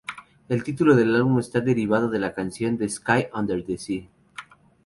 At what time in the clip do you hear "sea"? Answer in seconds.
3.77-4.09